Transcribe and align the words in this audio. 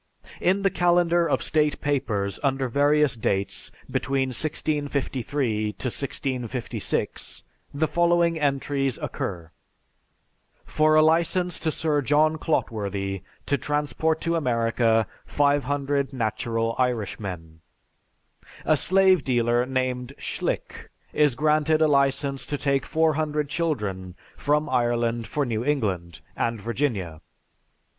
In 0.39 0.63
the 0.63 0.71
Calendar 0.71 1.29
of 1.29 1.43
State 1.43 1.79
Papers, 1.79 2.39
under 2.41 2.67
various 2.67 3.15
dates, 3.15 3.71
between 3.87 4.29
1653 4.29 5.65
1656, 5.77 7.43
the 7.71 7.87
following 7.87 8.39
entries 8.39 8.97
occur: 8.97 9.51
'For 10.65 10.95
a 10.95 11.03
license 11.03 11.59
to 11.59 11.71
Sir 11.71 12.01
John 12.01 12.39
Clotworthy 12.39 13.21
to 13.45 13.59
transport 13.59 14.19
to 14.21 14.35
America 14.35 15.05
500 15.27 16.11
natural 16.13 16.73
Irishmen.' 16.79 17.61
A 18.65 18.77
slave 18.77 19.23
dealer, 19.23 19.67
named 19.67 20.15
Schlick, 20.17 20.89
is 21.13 21.35
granted 21.35 21.79
a 21.79 21.87
license 21.87 22.47
to 22.47 22.57
take 22.57 22.87
400 22.87 23.47
children 23.49 24.15
from 24.35 24.67
Ireland 24.67 25.27
for 25.27 25.45
New 25.45 25.63
England, 25.63 26.21
and 26.35 26.59
Virginia. 26.59 27.21